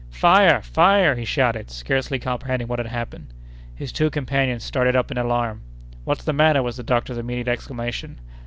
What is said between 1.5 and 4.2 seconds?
scarcely comprehending what had happened. His two